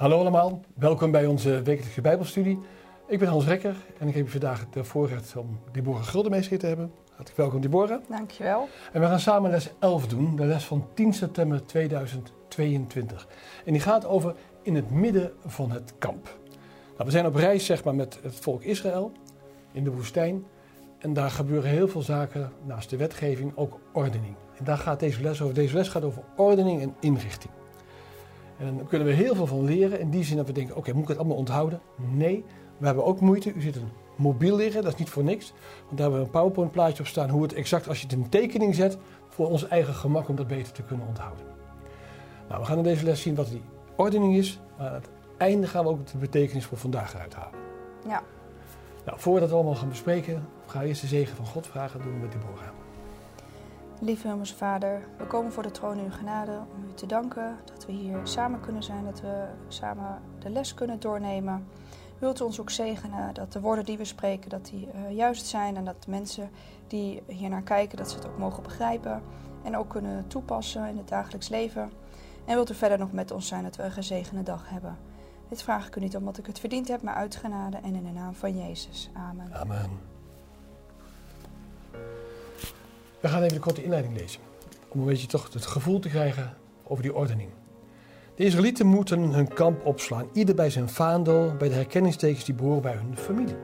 [0.00, 2.58] Hallo allemaal, welkom bij onze wekelijkse Bijbelstudie.
[3.06, 6.66] Ik ben Hans Rekker en ik heb vandaag het voorrecht om Deborah Guldenmees hier te
[6.66, 6.92] hebben.
[7.08, 8.00] Hartelijk welkom Deborah.
[8.08, 8.68] Dankjewel.
[8.92, 13.28] En we gaan samen les 11 doen, de les van 10 september 2022.
[13.64, 16.38] En die gaat over in het midden van het kamp.
[16.92, 19.12] Nou, we zijn op reis zeg maar, met het volk Israël
[19.72, 20.44] in de woestijn.
[20.98, 24.34] En daar gebeuren heel veel zaken, naast de wetgeving ook ordening.
[24.58, 25.54] En daar gaat deze les over.
[25.54, 27.52] Deze les gaat over ordening en inrichting.
[28.60, 30.00] En daar kunnen we heel veel van leren.
[30.00, 31.80] In die zin dat we denken, oké, moet ik het allemaal onthouden?
[31.96, 32.44] Nee,
[32.78, 33.52] we hebben ook moeite.
[33.52, 35.52] U zit een mobiel liggen, dat is niet voor niks.
[35.86, 37.30] Want daar hebben we een PowerPoint plaatje op staan.
[37.30, 40.36] Hoe het exact, als je het in een tekening zet, voor ons eigen gemak om
[40.36, 41.44] dat beter te kunnen onthouden.
[42.48, 43.62] Nou, we gaan in deze les zien wat die
[43.96, 44.60] ordening is.
[44.78, 47.58] Maar aan het einde gaan we ook de betekenis voor vandaag eruit halen.
[48.08, 48.22] Ja.
[49.04, 52.02] Nou, voordat we dat allemaal gaan bespreken, ga eerst de zegen van God vragen.
[52.02, 52.79] doen we met Deborah.
[54.02, 57.56] Lieve Hemelse Vader, we komen voor de troon in uw genade om u te danken
[57.64, 61.66] dat we hier samen kunnen zijn, dat we samen de les kunnen doornemen.
[62.18, 65.46] Wilt u ons ook zegenen dat de woorden die we spreken, dat die uh, juist
[65.46, 66.50] zijn en dat de mensen
[66.86, 69.22] die hier naar kijken, dat ze het ook mogen begrijpen
[69.62, 71.90] en ook kunnen toepassen in het dagelijks leven.
[72.44, 74.96] En wilt u verder nog met ons zijn dat we een gezegende dag hebben.
[75.48, 78.04] Dit vraag ik u niet omdat ik het verdiend heb, maar uit genade en in
[78.04, 79.10] de naam van Jezus.
[79.14, 79.54] Amen.
[79.54, 80.09] Amen.
[83.20, 84.40] We gaan even een korte inleiding lezen.
[84.88, 87.48] Om een beetje toch het gevoel te krijgen over die ordening.
[88.34, 92.82] De Israëlieten moeten hun kamp opslaan, ieder bij zijn vaandel, bij de herkenningstekens die behoren
[92.82, 93.56] bij hun familie.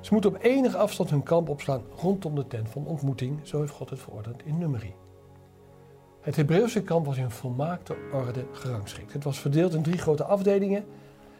[0.00, 3.72] Ze moeten op enige afstand hun kamp opslaan rondom de tent van ontmoeting, zo heeft
[3.72, 4.94] God het verordend in Numeri.
[6.20, 9.12] Het Hebreeuwse kamp was in volmaakte orde gerangschikt.
[9.12, 10.84] Het was verdeeld in drie grote afdelingen,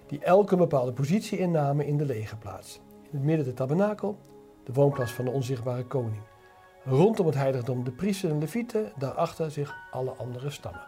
[0.07, 2.81] die elk een bepaalde positie innamen in de legerplaats.
[3.03, 4.19] In het midden de tabernakel,
[4.65, 6.23] de woonplaats van de onzichtbare koning.
[6.85, 10.83] Rondom het heiligdom de priesters en levieten, daarachter zich alle andere stammen.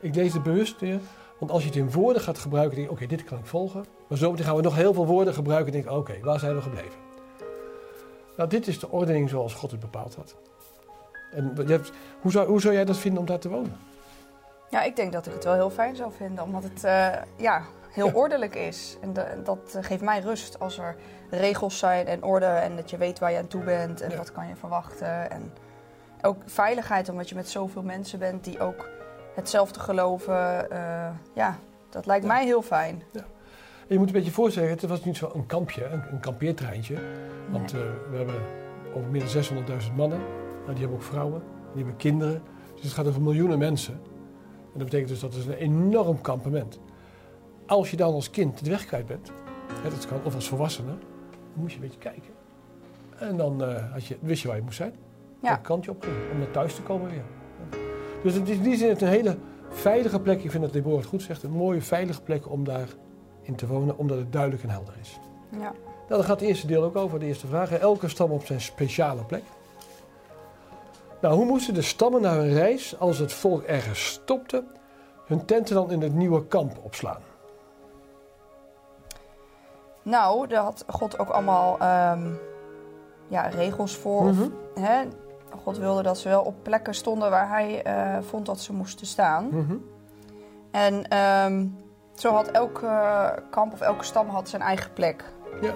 [0.00, 1.00] Ik lees het bewust weer,
[1.38, 3.84] want als je het in woorden gaat gebruiken, denk je, oké, dit kan ik volgen.
[4.08, 6.54] Maar zometeen gaan we nog heel veel woorden gebruiken en denk ik, oké, waar zijn
[6.54, 7.06] we gebleven?
[8.36, 10.36] Nou, dit is de ordening zoals God het bepaald had.
[11.30, 13.76] En hebt, hoe, zou, hoe zou jij dat vinden om daar te wonen?
[14.70, 17.62] Ja, ik denk dat ik het wel heel fijn zou vinden, omdat het uh, ja,
[17.98, 18.96] heel ordelijk is.
[19.00, 20.96] En de, dat geeft mij rust als er
[21.30, 24.32] regels zijn en orde en dat je weet waar je aan toe bent en wat
[24.32, 25.30] kan je verwachten.
[25.30, 25.52] En
[26.22, 28.88] ook veiligheid, omdat je met zoveel mensen bent die ook
[29.34, 30.66] hetzelfde geloven.
[30.72, 31.58] Uh, ja,
[31.90, 33.02] dat lijkt mij heel fijn.
[33.12, 33.20] Ja.
[33.20, 36.96] En je moet een beetje voorstellen, het was niet zo een kampje, een, een kampeertreintje.
[37.50, 37.82] Want nee.
[37.82, 38.34] uh, we hebben
[38.94, 39.42] over meer dan
[39.80, 40.18] 600.000 mannen.
[40.58, 41.42] Nou, die hebben ook vrouwen,
[41.72, 42.42] die hebben kinderen.
[42.74, 43.94] Dus het gaat over miljoenen mensen.
[44.72, 46.80] En dat betekent dus dat het een enorm kampement.
[47.68, 49.32] Als je dan als kind de weg kwijt bent,
[49.82, 50.98] hè, dat kan, of als volwassene, dan
[51.52, 52.32] moest je een beetje kijken.
[53.18, 54.94] En dan uh, had je, wist je waar je moest zijn.
[55.42, 55.48] Ja.
[55.48, 57.22] Welk kant je op om naar thuis te komen weer.
[58.22, 59.36] Dus het is in die zin een hele
[59.70, 60.42] veilige plek.
[60.42, 61.42] Ik vind dat Deborah het goed zegt.
[61.42, 65.18] Een mooie, veilige plek om daarin te wonen, omdat het duidelijk en helder is.
[65.50, 65.58] Ja.
[65.58, 65.72] Nou,
[66.08, 67.72] daar gaat het eerste deel ook over, de eerste vraag.
[67.72, 69.42] Elke stam op zijn speciale plek.
[71.20, 74.64] Nou, hoe moesten de stammen na hun reis, als het volk ergens stopte,
[75.26, 77.20] hun tenten dan in het nieuwe kamp opslaan?
[80.08, 82.38] Nou, daar had God ook allemaal um,
[83.28, 84.22] ja, regels voor.
[84.22, 84.52] Mm -hmm.
[84.74, 85.02] of, hè?
[85.62, 89.06] God wilde dat ze wel op plekken stonden waar hij uh, vond dat ze moesten
[89.06, 89.44] staan.
[89.50, 89.84] Mm -hmm.
[90.70, 91.76] En um,
[92.14, 92.88] zo had elke
[93.50, 95.24] kamp of elke stam had zijn eigen plek.
[95.60, 95.72] Ja.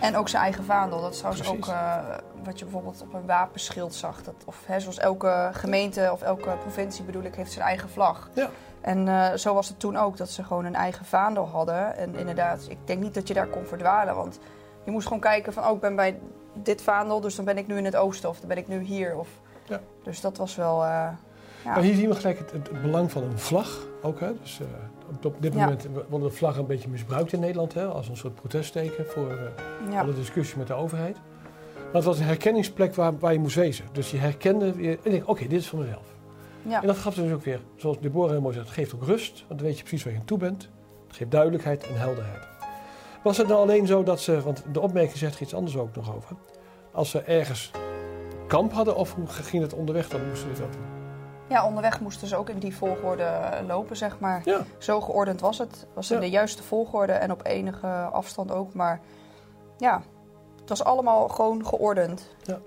[0.00, 1.00] En ook zijn eigen vaandel.
[1.00, 1.68] Dat is trouwens Precies.
[1.68, 1.96] ook uh,
[2.44, 4.22] wat je bijvoorbeeld op een wapenschild zag.
[4.22, 8.30] Dat, of hè, zoals elke gemeente of elke provincie bedoel ik, heeft zijn eigen vlag.
[8.32, 8.48] Ja.
[8.86, 11.96] En uh, zo was het toen ook, dat ze gewoon een eigen vaandel hadden.
[11.96, 14.14] En inderdaad, ik denk niet dat je daar kon verdwalen.
[14.14, 14.38] Want
[14.84, 16.18] je moest gewoon kijken van, oh, ik ben bij
[16.52, 18.28] dit vaandel, dus dan ben ik nu in het oosten.
[18.28, 19.18] Of dan ben ik nu hier.
[19.18, 19.28] Of...
[19.64, 19.80] Ja.
[20.02, 20.82] Dus dat was wel...
[20.82, 21.16] Uh, ja.
[21.64, 24.20] Maar hier zien we gelijk het, het, belang van een vlag ook.
[24.20, 24.32] Hè?
[24.40, 24.66] Dus, uh,
[25.24, 25.88] op dit moment ja.
[26.08, 27.74] worden de vlaggen een beetje misbruikt in Nederland.
[27.74, 27.86] Hè?
[27.86, 29.52] Als een soort protestteken voor
[29.96, 31.16] alle discussie met de overheid.
[31.74, 33.84] Maar het was een herkenningsplek waar, waar je moest wezen.
[33.92, 34.90] Dus je herkende weer...
[34.90, 36.15] En ik denk, oké, okay, dit is van mezelf.
[36.68, 36.80] Ja.
[36.80, 39.44] En dat gaf dus ook weer, zoals Deborah heel mooi zegt, het geeft ook rust.
[39.48, 40.68] Want dan weet je precies waar je aan toe bent.
[41.06, 42.48] Het geeft duidelijkheid en helderheid.
[43.22, 45.94] Was het dan alleen zo dat ze, want de opmerking zegt er iets anders ook
[45.96, 46.36] nog over.
[46.92, 47.70] Als ze ergens
[48.46, 50.28] kamp hadden of hoe ging het onderweg dan?
[50.28, 50.82] Moesten ze dat doen?
[51.48, 54.42] Ja, onderweg moesten ze ook in die volgorde lopen, zeg maar.
[54.44, 54.64] Ja.
[54.78, 55.86] Zo geordend was het.
[55.94, 56.22] Was in ja.
[56.22, 58.74] de juiste volgorde en op enige afstand ook.
[58.74, 59.00] Maar
[59.78, 60.02] ja,
[60.60, 62.36] het was allemaal gewoon geordend.
[62.42, 62.58] Ja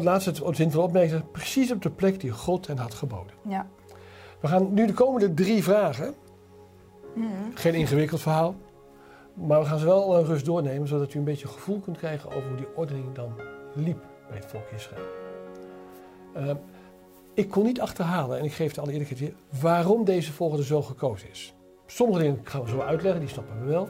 [0.00, 1.21] laat het zin van opmerken,
[1.52, 3.34] precies op de plek die God hen had geboden.
[3.48, 3.66] Ja.
[4.40, 6.14] We gaan nu de komende drie vragen.
[7.14, 7.28] Mm.
[7.54, 8.54] Geen ingewikkeld verhaal.
[9.34, 12.30] Maar we gaan ze wel uh, rust doornemen, zodat u een beetje gevoel kunt krijgen
[12.30, 13.32] over hoe die ordening dan
[13.74, 15.02] liep bij het volk Israël.
[16.36, 16.50] Uh,
[17.34, 20.82] ik kon niet achterhalen, en ik geef de alle eerlijkheid weer, waarom deze volgorde zo
[20.82, 21.54] gekozen is.
[21.86, 23.88] sommige dingen gaan we zo uitleggen, die snappen we wel.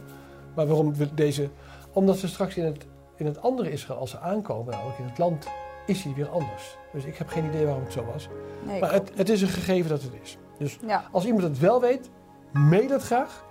[0.54, 1.48] Maar waarom we deze...
[1.92, 2.86] Omdat ze straks in het,
[3.16, 5.46] in het andere Israël, als ze aankomen, namelijk in het land,
[5.86, 6.76] is hij weer anders.
[6.92, 8.28] Dus ik heb geen idee waarom het zo was.
[8.66, 10.38] Nee, Maar het, het is een gegeven dat het is.
[10.58, 12.10] Dus Ja, als iemand het wel weet,
[12.52, 13.44] mail het graag.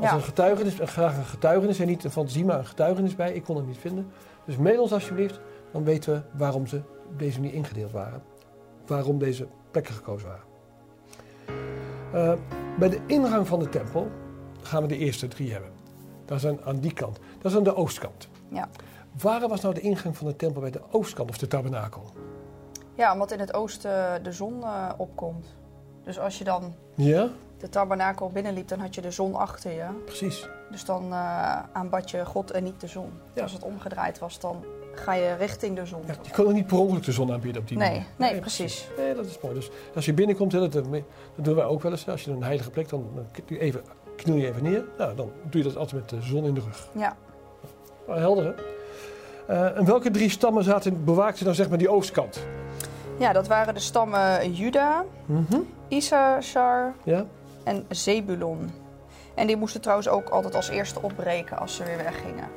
[0.00, 0.14] Als Ja.
[0.14, 3.32] een getuigenis, en graag een getuigenis en niet een fantasie, maar een getuigenis bij.
[3.34, 4.10] Ik kon het niet vinden.
[4.44, 5.40] Dus mail ons alsjeblieft,
[5.72, 6.76] dan weten we waarom ze
[7.08, 8.22] op deze manier ingedeeld waren.
[8.86, 10.46] Waarom deze plekken gekozen waren.
[12.12, 12.32] Eh,
[12.78, 14.10] bij de ingang van de tempel
[14.62, 15.70] gaan we de eerste drie hebben.
[16.24, 17.18] Dat is aan, aan die kant.
[17.38, 18.28] Dat is aan de oostkant.
[18.48, 18.68] Ja.
[19.22, 22.02] Waar was nou de ingang van de tempel bij de oostkant of de tabernakel?
[22.98, 25.46] Ja, omdat in het oosten de zon eh, opkomt.
[26.04, 27.28] Dus als je dan Ja,
[27.58, 29.84] de tabernakel binnenliep, dan had je de zon achter je.
[30.04, 30.48] precies.
[30.70, 33.10] Dus dan eh, aanbad je God en niet de zon.
[33.32, 33.42] Ja.
[33.42, 34.64] Als het omgedraaid was, dan
[34.94, 36.02] ga je richting de zon.
[36.06, 38.06] Ja, je kon ook niet per ongeluk de zon aanbieden op die Nee, manier.
[38.16, 38.88] nee, precies.
[38.96, 39.54] Nee, dat is mooi.
[39.54, 40.84] Dus als je binnenkomt, hè, dat, dat
[41.34, 42.08] doen wij ook wel eens.
[42.08, 43.82] Als je een heilige plek, dan, dan kniel je even,
[44.16, 44.84] kniel je even neer.
[44.98, 46.88] Nou, dan doe je dat altijd met de zon in de rug.
[46.94, 47.16] Ja,
[48.06, 48.52] Nou, helder hè?
[49.54, 52.40] Eh, en welke drie stammen zaten, bewaakten dan zeg maar die oostkant?
[53.18, 55.04] Ja dat waren de stammen Juda,
[55.88, 57.24] Issachar Ja?
[57.64, 58.70] en Zebulon.
[59.34, 62.48] En die moesten trouwens ook altijd als eerste opbreken als ze weer weggingen.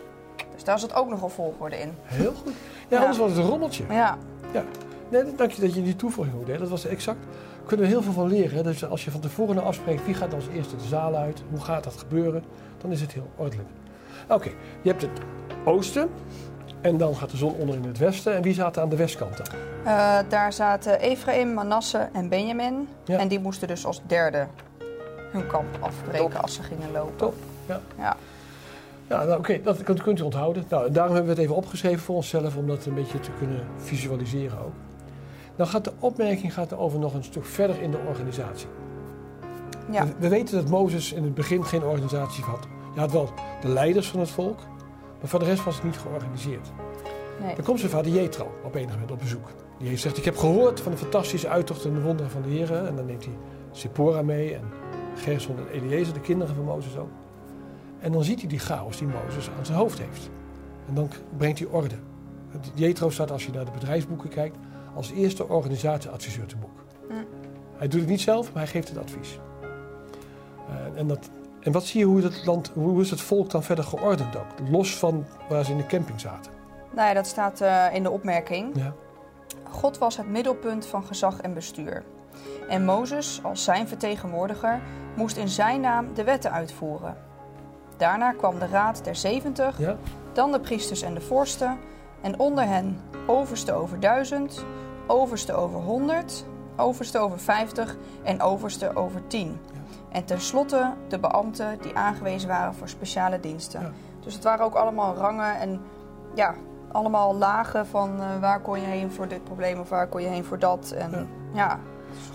[0.53, 1.91] Dus daar zat ook nogal volgorde in.
[2.03, 2.53] Heel goed.
[2.87, 2.99] Ja, Ja.
[2.99, 3.83] anders was het een rommeltje.
[3.89, 4.17] Ja,
[5.09, 6.57] Nee, dank je dat je die toevoeging hoorde.
[6.57, 7.17] Dat was exact.
[7.23, 8.57] Daar kunnen we heel veel van leren.
[8.57, 8.63] hè.
[8.63, 11.83] Dus als je van tevoren afspreekt wie gaat als eerste de zaal uit, hoe gaat
[11.83, 12.43] dat gebeuren,
[12.77, 13.69] dan is het heel ordelijk.
[14.29, 14.49] Oké,
[14.81, 15.11] je hebt het
[15.65, 16.09] oosten
[16.81, 18.35] en dan gaat de zon onder in het westen.
[18.35, 19.47] En wie zaten aan de westkant dan?
[19.83, 22.87] Eh, daar zaten Ephraim, Manasse en Benjamin.
[23.05, 23.17] Ja.
[23.17, 24.47] En die moesten dus als derde
[25.31, 26.41] hun kamp afbreken Top.
[26.41, 27.17] als ze gingen lopen.
[27.17, 27.35] Top,
[27.67, 27.79] ja.
[27.97, 28.15] Ja.
[29.07, 30.63] Ja, nou, oké, dat kunt, kunt u onthouden.
[30.69, 33.67] Nou, daarom hebben we het even opgeschreven voor onszelf, om dat een beetje te kunnen
[33.77, 34.73] visualiseren ook.
[35.55, 38.67] Dan gaat de opmerking gaat over nog een stuk verder in de organisatie.
[39.89, 40.05] Ja.
[40.05, 42.67] We, we weten dat Mozes in het begin geen organisatie had.
[42.93, 43.29] Je had wel
[43.61, 44.59] de leiders van het volk,
[45.21, 46.71] maar voor de rest was het niet georganiseerd.
[47.41, 47.55] Nee.
[47.55, 49.47] Dan komt zijn vader Jethro op enig moment op bezoek.
[49.77, 52.49] Die heeft gezegd, ik heb gehoord van de fantastische uittocht en de wonderen van de
[52.49, 52.73] Heer.
[52.73, 53.33] En dan neemt hij
[53.71, 54.63] Sephora mee en
[55.15, 57.09] Gerson en Eliezer, de kinderen van Mozes ook.
[57.99, 60.29] En dan ziet hij die chaos die Mozes aan zijn hoofd heeft.
[60.87, 61.95] En dan brengt hij orde.
[62.73, 64.57] Jethro staat, als je naar de bedrijfsboeken kijkt,
[64.95, 66.83] als eerste organisatieadviseur te boek.
[67.07, 67.13] Hm.
[67.77, 69.39] Hij doet het niet zelf, maar hij geeft het advies.
[70.67, 71.29] Eh, en, dat,
[71.61, 74.69] en wat zie je hoe, dat land, hoe is het volk dan verder geordend ook?
[74.69, 76.51] Los van waar ze in de camping zaten.
[76.91, 78.75] Nou ja, dat staat eh, in de opmerking.
[78.75, 78.93] Ja.
[79.69, 82.03] God was het middelpunt van gezag en bestuur.
[82.69, 84.81] En Mozes, als zijn vertegenwoordiger,
[85.15, 87.17] moest in zijn naam de wetten uitvoeren.
[87.97, 89.95] Daarna kwam de raad der zeventig, Ja?
[90.33, 91.77] dan de priesters en de vorsten,
[92.21, 94.65] en onder hen overste over duizend,
[95.07, 99.59] overste over honderd, overste over vijftig en overste over tien.
[100.11, 103.81] En tenslotte de beambten die aangewezen waren voor speciale diensten.
[103.81, 103.91] Ja.
[104.19, 105.81] Dus het waren ook allemaal rangen en
[106.35, 106.55] ja,
[106.91, 110.27] allemaal lagen van eh, waar kon je heen voor dit probleem of waar kon je
[110.27, 110.91] heen voor dat.
[110.97, 111.79] En Ja.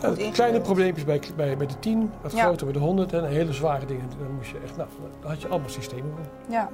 [0.05, 2.43] goed kleine probleempjes bij, bij, bij de 10, wat Ja.
[2.45, 4.09] groter bij de 100 en hele zware dingen.
[4.19, 4.89] Dan moest je echt, nou,
[5.21, 6.27] daar had je allemaal systemen voor.
[6.49, 6.69] Ja,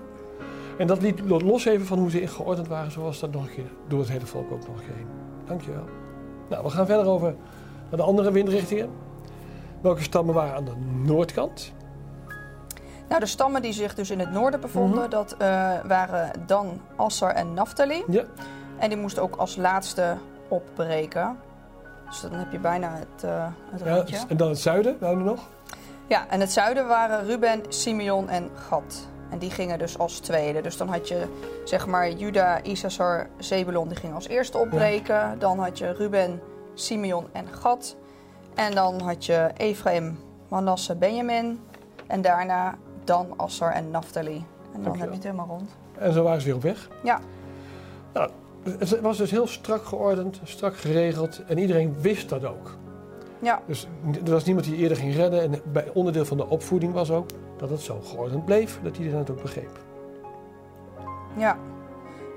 [0.79, 3.71] En dat liet los even van hoe ze geordend waren, zoals dat nog een keer
[3.89, 5.07] door het hele volk ook nog een keer heen.
[5.47, 5.85] Dankjewel.
[6.49, 7.35] Nou, we gaan verder over
[7.89, 8.91] naar de andere windrichtingen.
[9.83, 10.77] Welke stammen waren aan de
[11.13, 11.73] noordkant?
[13.09, 15.11] nou de stammen die zich dus in het noorden bevonden, Mhm.
[15.11, 18.05] dat eh, waren Dan, Assar en Naphtali.
[18.09, 18.23] Ja,
[18.79, 20.17] En die moesten ook als laatste
[20.49, 21.37] opbreken.
[22.07, 25.25] Dus dan heb je bijna het, eh het ja, en dan het zuiden, waren er
[25.25, 25.41] nog?
[26.07, 29.09] Ja, en het zuiden waren Ruben, Simeon en Gad.
[29.31, 30.61] En die gingen dus als tweede.
[30.61, 31.27] Dus dan had je
[31.65, 35.39] zeg maar Juda, Issachar, Zebulon, die gingen als eerste opbreken.
[35.39, 36.41] Dan had je Ruben,
[36.75, 37.97] Simeon en Gad.
[38.55, 40.19] En dan had je Ephraim,
[40.49, 41.61] Manasse, Benjamin.
[42.07, 44.45] En daarna Dan, Assar en Naphtali.
[44.75, 45.71] En dan heb je het helemaal rond.
[45.99, 46.89] En zo waren ze weer op weg.
[47.03, 47.21] Ja.
[48.13, 48.31] Nou,
[48.79, 52.77] het was dus heel strak geordend, strak geregeld en iedereen wist dat ook.
[53.39, 53.87] Ja, Dus
[54.25, 55.43] er was niemand die eerder ging redden.
[55.43, 59.19] En bij onderdeel van de opvoeding was ook dat het zo geordend bleef, dat iedereen
[59.19, 59.79] het ook begreep.
[61.37, 61.57] ja.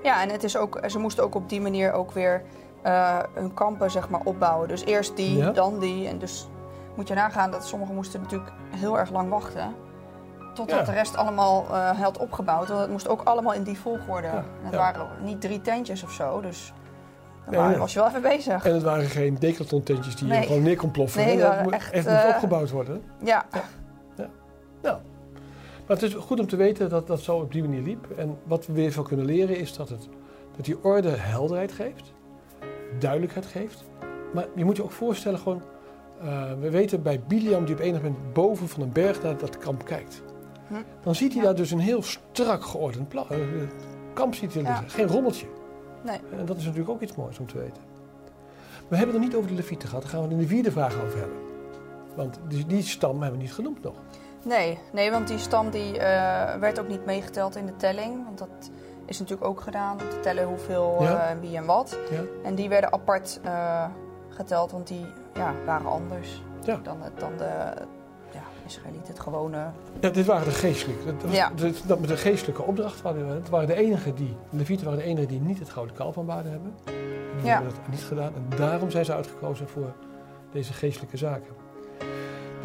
[0.03, 2.41] Ja, en het is ook, ze moesten ook op die manier ook weer
[2.85, 4.67] eh, hun kampen zeg maar, opbouwen.
[4.67, 5.51] Dus eerst die, Ja.
[5.51, 6.07] dan die.
[6.07, 6.47] En dus
[6.95, 9.75] moet je nagaan dat sommigen moesten natuurlijk heel erg lang wachten.
[10.53, 10.85] Totdat Ja.
[10.85, 12.67] de rest allemaal eh had opgebouwd.
[12.67, 14.27] Want het moest ook allemaal in die volgorde.
[14.27, 14.77] Ja, En het ja.
[14.77, 16.41] waren niet drie tentjes of zo.
[16.41, 16.73] Dus
[17.45, 18.65] dan waren- was je wel even bezig.
[18.65, 21.25] En het waren geen decathlon tentjes die je gewoon neer kon ploffen.
[21.25, 23.03] Nee, dat moet echt, eh, opgebouwd worden.
[23.23, 23.45] Ja,
[25.87, 28.07] Maar het is goed om te weten dat dat zo op die manier liep.
[28.17, 30.07] En wat we weer van kunnen leren is dat, het,
[30.55, 32.13] dat die orde helderheid geeft,
[32.97, 33.83] duidelijkheid geeft.
[34.33, 35.61] Maar je moet je ook voorstellen gewoon
[36.21, 39.57] Eh, we weten bij Biliam, die op enig moment boven van een berg naar dat
[39.57, 40.21] kamp kijkt.
[40.67, 40.73] Hm.
[41.03, 41.47] Dan ziet hij Ja.
[41.47, 43.37] daar dus een heel strak geordend eh,
[44.13, 44.69] kamp ziet hij Ja.
[44.69, 44.89] liggen.
[44.89, 45.45] Geen rommeltje.
[46.03, 46.19] Nee.
[46.39, 47.83] En dat is natuurlijk ook iets moois om te weten.
[48.87, 50.03] We hebben het nog niet over de Levieten gehad.
[50.03, 51.37] Daar gaan we het in de vierde vraag over hebben.
[52.15, 53.95] Want die, die stam hebben we niet genoemd nog.
[54.43, 58.23] Nee, nee, want die stam die, eh, werd ook niet meegeteld in de telling.
[58.25, 58.71] Want dat
[59.05, 61.29] is natuurlijk ook gedaan om te tellen hoeveel, Ja.
[61.29, 61.97] eh, wie en wat.
[62.11, 62.21] Ja?
[62.43, 63.85] En die werden apart eh,
[64.29, 66.41] geteld, want die ja, waren anders
[66.83, 67.73] dan, het, dan de
[68.31, 69.65] ja, Israëlieten, het gewone.
[69.99, 71.05] Ja, dit waren de geestelijke.
[71.05, 71.31] Dat,
[71.61, 73.33] was, dat met de geestelijke opdracht waren we.
[73.33, 76.17] Het waren de enigen die, de Levieten waren de enigen die niet het gouden kalf
[76.17, 76.73] aanbaden hebben.
[77.37, 77.53] Die Ja.
[77.53, 78.33] hebben dat niet gedaan.
[78.35, 79.93] En daarom zijn ze uitgekozen voor
[80.51, 81.53] deze geestelijke zaken.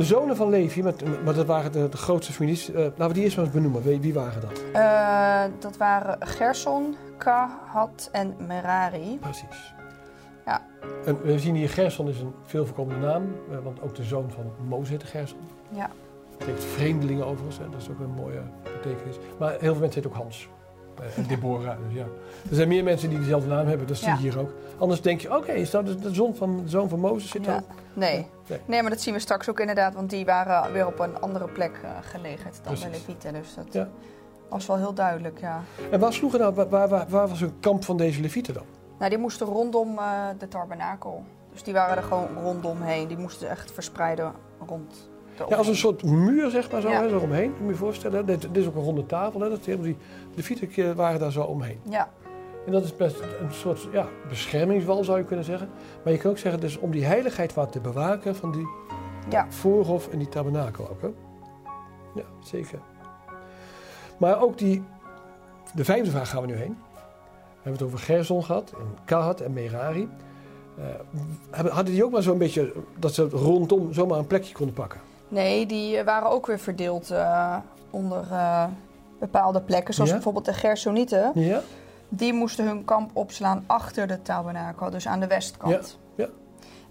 [0.00, 2.70] De zonen van Levi, met, maar dat waren de, de grootste families.
[2.70, 3.82] eh, laten we die eerst maar eens benoemen.
[3.82, 4.62] Wie, wie waren dat?
[4.72, 9.18] Eh, dat waren Gerson, Kahat en Merari.
[9.18, 9.74] Precies.
[10.46, 10.66] Ja.
[11.04, 13.34] En we zien hier Gerson is een veel voorkomende naam.
[13.50, 15.38] eh, want ook de zoon van Mozes heette Gerson.
[15.70, 15.90] Ja.
[16.30, 17.58] Dat betekent vreemdelingen overigens.
[17.58, 17.68] Hè.
[17.70, 19.16] Dat is ook een mooie betekenis.
[19.38, 20.48] Maar heel veel mensen heten ook Hans.
[21.00, 21.76] Eh, En Deborah.
[21.86, 22.04] Dus ja.
[22.50, 23.86] Er zijn meer mensen die dezelfde naam hebben.
[23.86, 24.20] Dat zie je Ja.
[24.20, 24.50] hier ook.
[24.78, 27.62] Anders denk je, oké, is dat de, de zoon van, zoon van Mozes zit Ja.
[27.94, 28.26] Nee.
[28.48, 28.58] Nee.
[28.66, 31.48] nee, maar dat zien we straks ook inderdaad, want die waren weer op een andere
[31.48, 32.88] plek eh, gelegerd dan de.
[32.90, 33.32] Levieten.
[33.32, 33.88] Dus dat Ja.
[34.48, 35.60] was wel heel duidelijk, ja.
[35.90, 38.64] En waar sloegen nou, waar, waar, waar, was een kamp van deze levieten dan?
[38.98, 40.04] Nou, die moesten rondom eh,
[40.38, 41.24] de tabernakel.
[41.52, 43.08] Dus die waren er gewoon rondomheen.
[43.08, 44.32] Die moesten echt verspreiden
[44.66, 45.09] rond
[45.48, 47.02] Ja, als een soort muur, zeg maar, zo, Ja.
[47.02, 47.50] hè, zo omheen.
[47.50, 48.26] Moet je je voorstellen.
[48.26, 49.40] Dit, dit is ook een ronde tafel.
[49.40, 49.96] Hè, dat, helemaal die
[50.34, 51.80] levieten eh, waren daar zo omheen.
[51.88, 52.08] Ja,
[52.66, 55.68] En dat is best een soort ja, beschermingswal, zou je kunnen zeggen.
[56.04, 58.66] Maar je kan ook zeggen, dus om die heiligheid wat te bewaken van die
[59.28, 61.02] ja, voorhof en die tabernakel ook.
[61.02, 61.08] Hè?
[62.14, 62.78] Ja, zeker.
[64.18, 64.82] Maar ook die,
[65.74, 66.76] de vijfde vraag gaan we nu heen.
[67.62, 70.08] We hebben het over Gerson gehad, en Kahat en Merari.
[71.50, 75.00] Eh, hadden die ook maar zo'n beetje dat ze rondom zomaar een plekje konden pakken?
[75.30, 77.56] Nee, die eh, waren ook weer verdeeld eh,
[77.90, 78.64] onder eh,
[79.18, 79.94] bepaalde plekken.
[79.94, 80.14] Zoals Ja?
[80.16, 81.30] bijvoorbeeld de Gersonieten.
[81.34, 81.60] Ja?
[82.08, 85.98] Die moesten hun kamp opslaan achter de tabernakel, dus aan de westkant.
[86.14, 86.30] Ja, ja.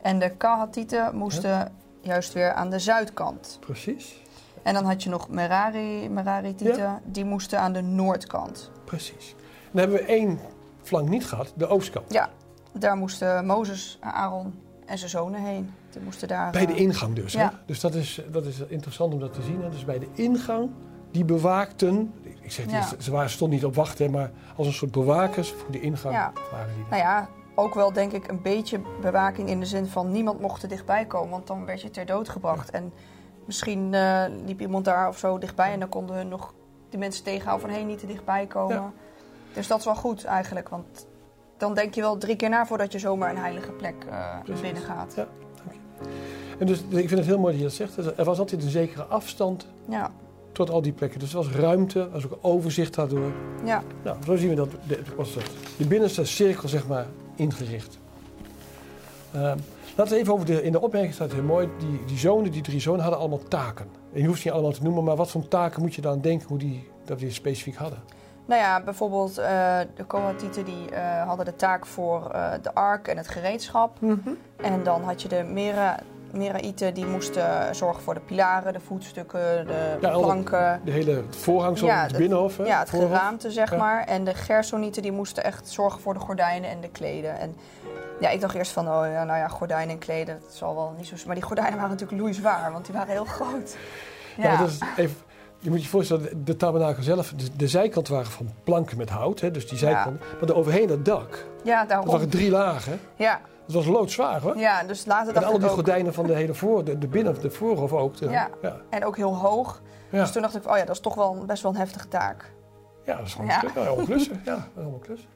[0.01, 3.57] En de Kahatieten moesten juist weer aan de zuidkant.
[3.59, 4.21] Precies.
[4.63, 8.71] En dan had je nog Merari, Merari-tieten, die moesten aan de noordkant.
[8.83, 9.35] Precies.
[9.71, 10.39] Dan hebben we één
[10.81, 12.13] flank niet gehad, de oostkant.
[12.13, 12.29] Ja,
[12.71, 15.73] daar moesten Mozes, Aaron en zijn zonen heen.
[15.89, 16.51] Die moesten daar...
[16.51, 17.33] Bij de eh, ingang dus.
[17.33, 17.41] Hè?
[17.41, 17.53] Ja.
[17.65, 19.61] Dus dat is, dat is interessant om dat te zien.
[19.61, 19.69] Hè?
[19.69, 20.69] Dus bij de ingang,
[21.11, 22.13] die bewaakten...
[22.41, 22.87] Ik zeg Ja.
[22.99, 26.13] ze waren, stonden niet op wachten, hè, maar als een soort bewakers voor de ingang
[26.15, 26.31] Ja.
[26.51, 26.83] waren die.
[26.89, 30.63] Nou ja, ook wel denk ik een beetje bewaking in de zin van niemand mocht
[30.63, 32.69] er dichtbij komen, want dan werd je ter dood gebracht.
[32.69, 32.93] En
[33.45, 36.53] misschien eh, liep iemand daar of zo dichtbij en dan konden hun nog
[36.89, 38.93] de mensen tegenhouden van hé, niet te dichtbij komen.
[39.53, 41.07] Dus dat is wel goed eigenlijk, want
[41.57, 44.83] dan denk je wel drie keer na voordat je zomaar een heilige plek eh binnen
[44.83, 45.13] gaat.
[45.15, 45.27] Ja.
[46.59, 48.17] En dus ik vind het heel mooi dat je dat zegt.
[48.17, 50.11] Er was altijd een zekere afstand Ja,
[50.51, 51.19] tot al die plekken.
[51.19, 53.31] Dus er was ruimte, er was ook overzicht daardoor.
[53.65, 55.43] ja, Nou, zo zien we dat de, was dat
[55.77, 57.97] de binnenste cirkel zeg maar ingericht.
[59.33, 59.57] Ehm,
[59.95, 62.61] laten we even over de, in de opmerking staat heel mooi, die, die zonen, die
[62.61, 63.85] drie zonen hadden allemaal taken.
[64.13, 66.21] En je hoeft ze niet allemaal te noemen, maar wat voor taken moet je dan
[66.21, 67.99] denken hoe die, dat die specifiek hadden?
[68.45, 73.07] Nou ja, bijvoorbeeld eh, de Kohatieten die eh, hadden de taak voor eh, de ark
[73.07, 73.97] en het gereedschap.
[74.55, 75.99] En dan had je de Mera,
[76.31, 80.81] Meraïten die moesten zorgen voor de pilaren, de voetstukken, de Ja, planken.
[80.85, 82.57] De hele voorhangsel, Ja, het binnenhof.
[82.57, 82.63] hè?
[82.63, 83.09] Ja, het Voorhof.
[83.11, 83.77] geraamte zeg Ja.
[83.77, 84.05] maar.
[84.05, 87.39] En de Gersonieten die moesten echt zorgen voor de gordijnen en de kleden.
[87.39, 87.55] En
[88.19, 90.93] ja, ik dacht eerst van, oh ja, nou ja, gordijnen en kleden, dat zal wel
[90.97, 91.15] niet zo...
[91.25, 93.77] Maar die gordijnen waren natuurlijk loeizwaar, want die waren heel groot.
[94.37, 95.15] Ja, dat is even,
[95.59, 99.39] je moet je voorstellen, de- tabernakel zelf, de, de zijkanten waren van planken met hout,
[99.39, 100.21] hè, dus die zijkanten.
[100.39, 102.07] Maar overheen dat dak, ja, dat daarom.
[102.09, 102.99] waren drie lagen.
[103.15, 103.39] Ja,
[103.73, 104.57] Dat was loodzwaar hoor.
[104.57, 105.73] ja, dus later en dacht al ik die ook...
[105.75, 108.17] gordijnen van de hele voor, de, de binnen, de voorhof ook.
[108.17, 108.49] de- Ja.
[108.61, 108.75] ja.
[108.89, 109.81] En ook heel hoog.
[110.09, 110.19] Ja.
[110.21, 112.07] Dus toen dacht ik, oh ja, dat is toch wel een- best wel een heftige
[112.07, 112.51] taak.
[113.05, 113.61] Ja, dat is gewoon Ja.
[113.75, 113.81] ja.
[113.81, 114.41] Ja, allemaal klussen.
[114.45, 115.29] Ja, dat is allemaal klussen.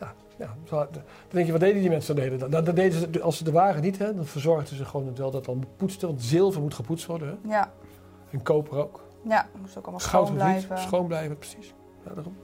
[0.00, 0.54] Ja, ja.
[0.70, 0.88] Dan
[1.28, 2.48] denk je, wat deden die mensen dan de hele dag?
[2.50, 5.30] Dat, dat deden ze, als ze er waren niet, hè, dan verzorgden ze gewoon wel
[5.30, 6.06] dat het allemaal poetste.
[6.06, 7.28] Want zilver moet gepoetst worden.
[7.28, 7.48] Hè?
[7.54, 7.70] Ja,
[8.30, 9.00] En koper ook.
[9.28, 10.44] ja, moest ook allemaal Goud schoon niet.
[10.66, 10.78] blijven.
[10.78, 11.74] Schoon blijven, precies.
[12.06, 12.36] Ja, daarom.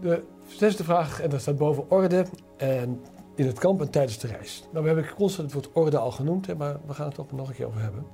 [0.00, 2.26] De zesde vraag, en daar staat boven orde
[2.56, 3.02] en
[3.34, 4.68] in het kamp en tijdens de reis.
[4.72, 7.32] Nou, we hebben constant het woord orde al genoemd, hè, maar we gaan het toch
[7.32, 8.06] nog een keer over hebben.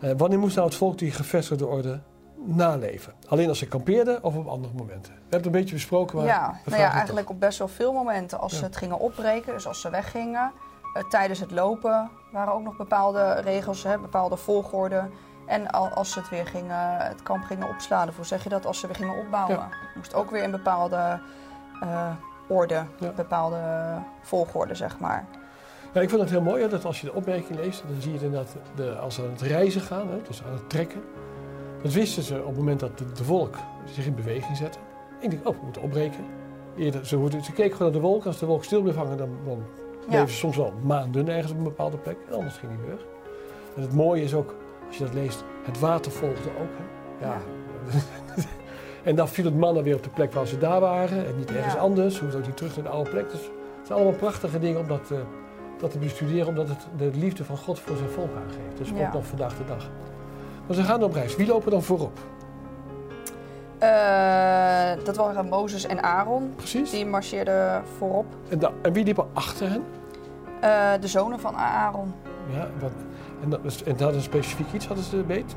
[0.00, 2.00] Eh, wanneer moest nou het volk die gevestigde orde
[2.46, 3.12] naleven?
[3.28, 5.12] Alleen als ze kampeerden of op andere momenten?
[5.12, 6.26] We hebben het een beetje besproken, maar...
[6.26, 8.40] ja, nou ja, eigenlijk op best wel veel momenten.
[8.40, 8.58] Als Ja.
[8.58, 10.52] ze het gingen opbreken, dus als ze weggingen.
[10.94, 15.08] eh, tijdens het lopen waren ook nog bepaalde regels, hè, bepaalde volgorde.
[15.46, 18.48] En al, als ze het weer gingen, het kamp gingen opslaan, of hoe zeg je
[18.48, 19.56] dat, als ze weer gingen opbouwen.
[19.56, 19.68] Ja.
[19.94, 21.20] Moest ook weer in bepaalde
[21.80, 22.10] eh,
[22.46, 23.10] orde, Ja.
[23.16, 23.58] bepaalde
[24.22, 25.24] volgorde, zeg maar.
[25.92, 28.12] Ja, ik vind het heel mooi hè, dat als je de opmerking leest, dan zie
[28.12, 31.02] je inderdaad de, als ze aan het reizen gaan, hè, dus aan het trekken.
[31.82, 34.78] Dat wisten ze op het moment dat de, de wolk zich in beweging zette.
[35.20, 36.24] Ik denk, oh, we moeten opbreken.
[36.76, 38.26] Eerder, ze, ze keken gewoon naar de wolk.
[38.26, 39.62] Als de wolk stil bleef hangen, dan, dan
[40.08, 42.16] bleven ze soms wel maanden ergens op een bepaalde plek.
[42.28, 43.04] En anders ging die weer weg.
[43.76, 44.54] En het mooie is ook,
[44.86, 46.70] als je dat leest, het water volgde ook.
[46.78, 47.26] Hè?
[47.26, 47.36] Ja.
[49.10, 51.26] en dan viel het mannen weer op de plek waar ze daar waren.
[51.26, 51.80] En niet ergens Ja.
[51.80, 52.14] anders.
[52.14, 53.30] Ze hoefden ook niet terug naar de oude plek.
[53.30, 55.18] Dus het zijn allemaal prachtige dingen om dat, eh,
[55.78, 56.46] dat te bestuderen.
[56.46, 58.78] Omdat het de liefde van God voor zijn volk aangeeft.
[58.78, 59.90] Dus ook nog vandaag de dag.
[60.66, 61.36] Maar ze gaan op reis.
[61.36, 62.18] Wie lopen dan voorop?
[63.78, 66.52] Eh, dat waren Mozes en Aaron.
[66.56, 66.90] Precies.
[66.90, 68.26] Die marcheerden voorop.
[68.48, 69.82] En, en wie liepen achter hen?
[70.60, 72.14] Eh, de zonen van Aaron.
[72.52, 72.90] Ja, wat,
[73.44, 75.54] en, dat, is- en hadden specifiek iets, hadden ze beet?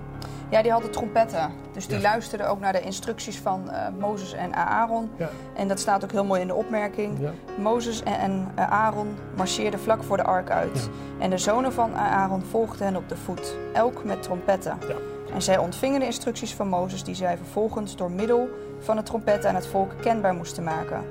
[0.50, 1.51] Ja, die hadden trompetten.
[1.74, 2.01] Dus die Ja.
[2.01, 5.10] luisterden ook naar de instructies van eh, Mozes en Aaron.
[5.17, 5.29] Ja.
[5.56, 7.20] En dat staat ook heel mooi in de opmerking.
[7.20, 7.32] Ja.
[7.58, 10.89] Mozes en, en eh, Aaron marcheerden vlak voor de ark uit.
[11.20, 14.77] En de zonen van Aaron volgden hen op de voet, elk met trompetten.
[14.88, 14.96] Ja.
[15.34, 19.50] En zij ontvingen de instructies van Mozes, die zij vervolgens door middel van de trompetten
[19.50, 21.03] aan het volk kenbaar moesten maken.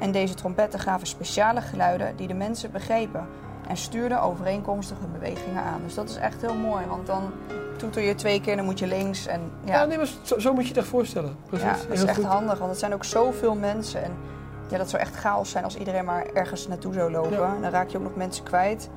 [0.00, 3.26] En deze trompetten gaven speciale geluiden die de mensen begrepen
[3.68, 5.80] en stuurden overeenkomstig hun bewegingen aan.
[5.84, 7.22] Dus dat is echt heel mooi, want dan
[7.76, 9.26] toeter je twee keer, dan moet je links.
[9.26, 11.36] En Ja, ja, nee, maar zo, zo moet je het echt voorstellen.
[11.46, 11.66] Precies.
[11.66, 12.24] ja, dat is echt goed.
[12.24, 14.02] handig, want het zijn ook zoveel mensen.
[14.02, 14.12] En
[14.68, 17.30] ja, dat zou echt chaos zijn als iedereen maar ergens naartoe zou lopen.
[17.30, 17.56] Ja.
[17.60, 18.88] Dan raak je ook nog mensen kwijt.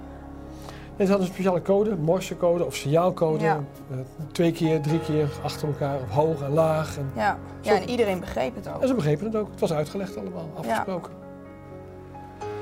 [0.97, 3.43] En ze hadden een speciale code, morsecode of signaalcode.
[3.43, 3.59] Ja.
[3.91, 3.97] Eh,
[4.31, 6.97] twee keer, drie keer achter elkaar, of hoog en laag.
[6.97, 8.81] En, Ja, ja en iedereen begreep het ook.
[8.81, 9.49] en ze begrepen het ook.
[9.51, 11.11] Het was uitgelegd allemaal, afgesproken.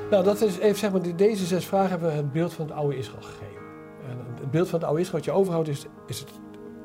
[0.10, 2.76] Nou, dat is even zeg maar, deze zes vragen hebben we het beeld van het
[2.76, 3.62] oude Israël gegeven.
[4.10, 6.30] En het beeld van het oude Israël wat je overhoudt is, is het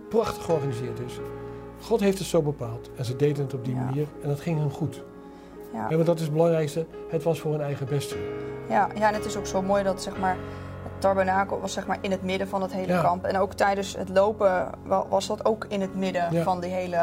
[0.08, 1.18] prachtig georganiseerd is.
[1.80, 3.80] God heeft het zo bepaald en ze deden het op die Ja.
[3.84, 5.02] manier en dat ging hen goed.
[5.72, 5.86] Ja.
[5.88, 8.16] Ja, want dat is het belangrijkste, het was voor hun eigen beste.
[8.68, 10.36] Ja, ja, en het is ook zo mooi dat zeg maar,
[10.82, 13.02] het tabernakel was zeg maar, in het midden van het hele Ja.
[13.02, 13.24] kamp.
[13.24, 16.98] En ook tijdens het lopen wa- was dat ook in het midden van die hele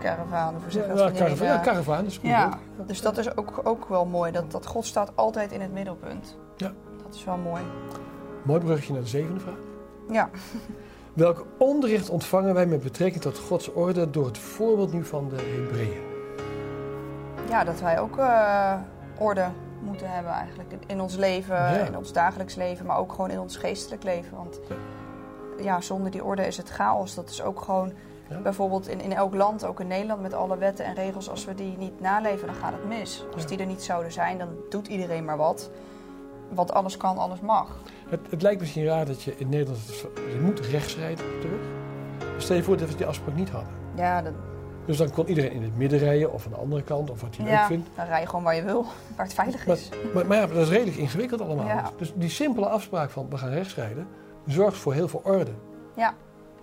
[0.00, 0.56] caravaan.
[0.56, 1.12] Of hoe zeg Ja, dat?
[1.12, 2.28] Karavaan, ja, karavaan is goed.
[2.28, 4.32] Ja, dus dat is ook, ook wel mooi.
[4.32, 6.36] Dat, dat God staat altijd in het middelpunt.
[6.56, 6.72] Ja.
[7.02, 7.62] Dat is wel mooi.
[8.42, 9.58] Mooi brugje naar de zevende vraag.
[10.10, 10.28] Ja,
[11.14, 15.36] Welk onderricht ontvangen wij met betrekking tot Gods orde door het voorbeeld nu van de
[15.36, 16.06] Hebreeën?
[17.48, 18.74] ja dat wij ook eh,
[19.18, 19.46] orde
[19.80, 20.72] moeten hebben eigenlijk.
[20.86, 21.68] In- ons leven, Ja.
[21.86, 24.36] in ons dagelijks leven, maar ook gewoon in ons geestelijk leven.
[24.36, 24.60] Want
[25.60, 27.14] ja, zonder die orde is het chaos.
[27.14, 27.92] Dat is ook gewoon
[28.30, 28.38] Ja.
[28.40, 31.30] bijvoorbeeld in, in elk land, ook in Nederland, met alle wetten en regels.
[31.30, 33.24] Als we die niet naleven, dan gaat het mis.
[33.34, 33.48] Als Ja.
[33.48, 35.70] die er niet zouden zijn, dan doet iedereen maar wat.
[36.48, 37.76] Want alles kan, alles mag.
[38.08, 39.78] Het, het lijkt misschien raar dat je in Nederland...
[40.14, 41.58] Je moet rechts rijden op de weg.
[42.32, 43.72] Maar Stel je voor dat we die afspraak niet hadden.
[43.94, 44.32] Ja, dat,
[44.86, 47.36] Dus dan kon iedereen in het midden rijden of aan de andere kant of wat
[47.36, 47.88] hij leuk ja vindt.
[47.96, 48.82] dan rij je gewoon waar je wil,
[49.16, 49.88] waar het veilig Maar, is.
[50.14, 51.66] maar, maar ja, dat is redelijk ingewikkeld allemaal.
[51.66, 51.90] Ja.
[51.96, 54.06] Dus die simpele afspraak van we gaan rechts rijden...
[54.46, 55.50] zorgt voor heel veel orde.
[55.96, 56.14] Ja.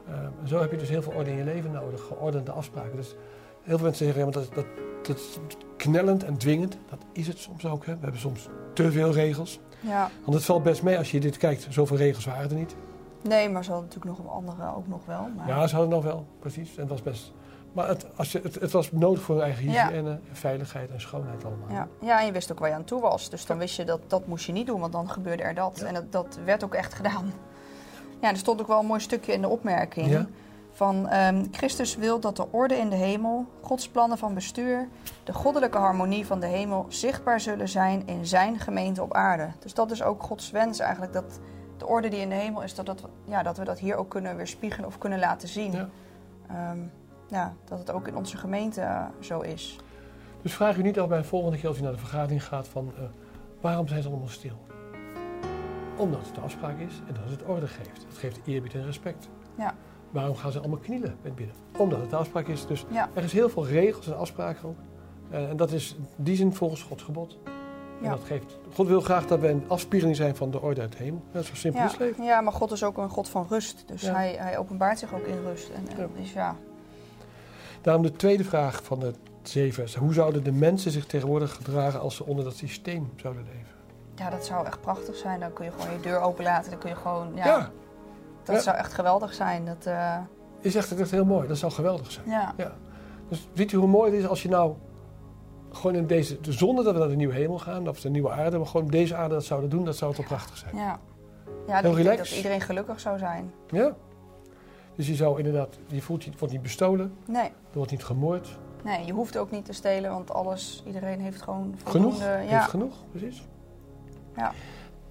[0.08, 2.02] Eh, en zo heb je dus heel veel orde in je leven nodig.
[2.08, 2.96] Geordende afspraken.
[2.96, 3.16] Dus
[3.62, 4.66] heel veel mensen zeggen, ja, maar dat, dat,
[5.08, 5.38] dat is
[5.78, 6.78] knellend en dwingend.
[6.90, 7.86] Dat is het soms ook.
[7.86, 7.94] Hè.
[7.94, 9.60] We hebben soms te veel regels.
[9.80, 11.68] Ja, Want het valt best mee als je dit kijkt.
[11.70, 12.76] Zoveel regels waren er niet.
[13.22, 15.30] nee, maar ze hadden natuurlijk nog een andere ook nog wel.
[15.36, 15.48] Maar...
[15.48, 16.76] Ja, ze hadden nog wel, precies.
[16.76, 17.34] En het was best.
[17.74, 19.88] Maar het, als je, het, het was nodig voor hun eigen Ja.
[19.88, 21.70] hygiëne, en veiligheid en schoonheid allemaal.
[21.70, 21.88] Ja.
[22.02, 23.30] ja, en je wist ook waar je aan toe was.
[23.30, 25.78] Dus dan wist je dat dat moest je niet doen, want dan gebeurde er dat.
[25.80, 25.86] Ja.
[25.86, 27.34] En dat, dat werd ook echt gedaan.
[28.26, 30.08] Ja, er stond ook wel een mooi stukje in de opmerking.
[30.08, 30.26] Ja.
[30.72, 34.88] Van ehm, Christus wil dat de orde in de hemel, Gods plannen van bestuur,
[35.24, 39.48] de goddelijke harmonie van de hemel zichtbaar zullen zijn in zijn gemeente op aarde.
[39.60, 41.40] Dus dat is ook Gods wens eigenlijk, dat
[41.78, 43.96] de orde die in de hemel is, dat, dat, we- ja, dat we dat hier
[43.96, 45.72] ook kunnen weerspiegelen of kunnen laten zien.
[45.72, 45.90] Ja.
[46.50, 46.78] Ehm,
[47.28, 49.76] ja, dat het ook in onze gemeente eh, zo is.
[50.42, 52.68] Dus vraag u niet al bij een volgende keer als u naar de vergadering gaat
[52.68, 53.04] van eh,
[53.62, 54.58] waarom zijn ze allemaal stil?
[55.98, 58.06] Omdat het de afspraak is en dat het orde geeft.
[58.08, 59.30] Het geeft eerbied en respect.
[59.58, 59.76] Ja.
[60.12, 61.56] Waarom gaan ze allemaal knielen het bidden?
[61.78, 62.66] Omdat het de afspraak is.
[62.66, 63.10] Dus Ja.
[63.14, 64.78] er is heel veel regels en afspraken ook.
[65.30, 67.38] Eh, en dat is in die zin volgens Gods gebod.
[67.46, 67.52] En
[68.04, 68.10] Ja.
[68.10, 71.04] dat geeft, God wil graag dat wij een afspiegeling zijn van de orde uit de
[71.04, 71.22] hemel.
[71.32, 72.24] Ja, zo simpel Ja, is leven.
[72.24, 73.84] ja, maar God is ook een God van rust.
[73.88, 74.14] Dus Ja.
[74.14, 75.70] hij, hij openbaart zich ook in rust.
[75.70, 76.10] En, en.
[76.18, 76.56] Dus ja,
[77.82, 79.12] Daarom de tweede vraag van de
[79.44, 80.00] zeven.
[80.00, 83.74] Hoe zouden de mensen zich tegenwoordig gedragen als ze onder dat systeem zouden leven?
[84.16, 85.40] Ja, dat zou echt prachtig zijn.
[85.40, 86.70] Dan kun je gewoon je deur openlaten.
[86.72, 87.70] Dan kun je gewoon, ja, Ja,
[88.44, 88.62] dat Ja.
[88.62, 89.66] zou echt geweldig zijn.
[89.66, 90.18] Dat, eh,
[90.62, 91.48] je zegt het echt heel mooi.
[91.48, 92.26] Dat zou geweldig zijn.
[92.28, 92.54] ja.
[93.30, 94.74] Dus ziet u hoe mooi het is als je nou
[95.72, 98.58] gewoon in deze, zonder dat we naar de nieuwe hemel gaan of de nieuwe aarde,
[98.58, 100.76] maar gewoon deze aarde dat zouden doen, dat zou toch prachtig zijn.
[100.76, 101.00] Ja,
[101.68, 102.38] ja Heel dat, relaxed.
[102.38, 103.54] iedereen gelukkig zou zijn.
[103.68, 103.96] Ja?
[104.96, 108.58] Dus je zou inderdaad, je voelt, je wordt niet bestolen, Nee, er wordt niet gemoord.
[108.84, 112.26] nee, je hoeft ook niet te stelen, want alles, iedereen heeft gewoon Genoeg, voldoende.
[112.38, 113.48] heeft Ja, genoeg, precies.
[114.38, 114.52] Ja.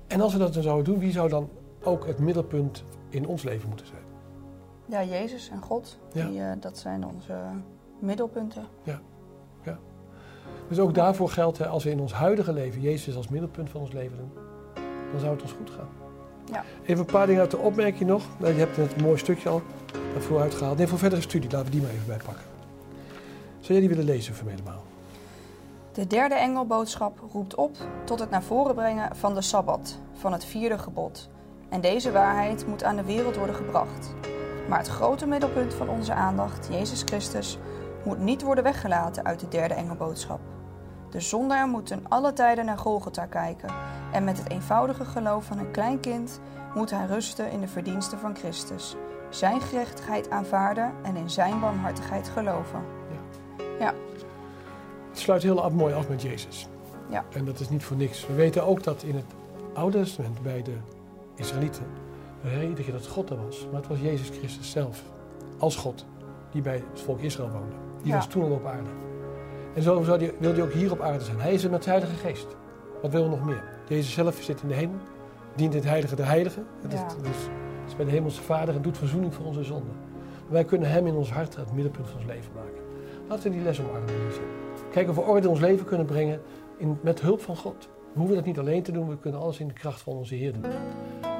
[0.06, 1.48] En als we dat dan zouden doen, wie zou dan
[1.82, 4.02] ook het middelpunt in ons leven moeten zijn?
[4.86, 6.26] Ja, Jezus en God, Ja.
[6.28, 7.34] die, eh, dat zijn onze
[7.98, 8.64] middelpunten.
[10.68, 13.80] Dus ook daarvoor geldt, hè, als we in ons huidige leven Jezus als middelpunt van
[13.80, 14.30] ons leven doen,
[15.10, 15.88] dan zou het ons goed gaan.
[16.52, 16.64] Ja.
[16.82, 18.22] Even een paar dingen uit de opmerking nog.
[18.38, 19.62] Je hebt net een mooi stukje al
[20.12, 20.76] daarvoor uitgehaald.
[20.78, 22.44] Nee, voor verdere studie, laten we die maar even bijpakken.
[23.60, 24.82] Zou jij die willen lezen voor mij helemaal?
[25.94, 30.44] De derde engelboodschap roept op tot het naar voren brengen van de Sabbat, van het
[30.44, 31.28] vierde gebod.
[31.68, 34.14] En deze waarheid moet aan de wereld worden gebracht.
[34.68, 37.58] Maar het grote middelpunt van onze aandacht, Jezus Christus,
[38.04, 40.40] moet niet worden weggelaten uit de derde engelboodschap.
[41.10, 43.70] De zondaar moet ten alle tijden naar Golgotha kijken
[44.12, 46.40] en met het eenvoudige geloof van een klein kind
[46.74, 48.96] moet hij rusten in de verdiensten van Christus,
[49.30, 53.02] zijn gerechtigheid aanvaarden en in zijn barmhartigheid geloven.
[55.14, 56.68] Het sluit heel mooi af met Jezus.
[57.10, 57.24] Ja.
[57.32, 58.26] En dat is niet voor niks.
[58.26, 59.24] We weten ook dat in het
[59.74, 60.72] Oude Testament bij de
[61.36, 61.82] Israëlieten,
[62.40, 63.66] we herinneren iedere keer dat God er was.
[63.72, 65.02] Maar het was Jezus Christus zelf,
[65.58, 66.04] als God,
[66.50, 67.74] die bij het volk Israël woonde.
[68.02, 68.16] Die Ja.
[68.16, 68.88] was toen al op aarde.
[69.74, 71.40] En zo zou die, wil hij ook hier op aarde zijn.
[71.40, 72.46] Hij is er met de Heilige Geest.
[73.02, 73.62] Wat willen we nog meer?
[73.88, 74.98] Jezus zelf zit in de hemel,
[75.56, 76.66] dient het heilige der heiligen.
[76.82, 77.06] Het is, Ja.
[77.06, 77.26] het
[77.88, 79.92] is, bij de hemelse Vader en doet verzoening voor onze zonden.
[80.48, 82.82] Wij kunnen hem in ons hart het middelpunt van ons leven maken.
[83.28, 84.10] Laten we die les omarmen.
[84.90, 86.40] Kijken of we orde in ons leven kunnen brengen
[86.76, 87.88] in, met hulp van God.
[88.12, 90.34] We hoeven dat niet alleen te doen, we kunnen alles in de kracht van onze
[90.34, 90.64] Heer doen.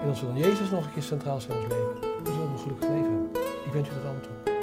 [0.03, 2.49] En als we dan Jezus nog een keer centraal stellen in ons leven, dan zullen
[2.49, 3.31] we een gelukkig leven hebben.
[3.67, 4.54] Ik wens u dat allemaal toe.